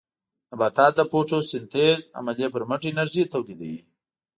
[0.49, 3.79] نباتات د فوټوسنټیز عملیې پرمټ انرژي تولیدوي.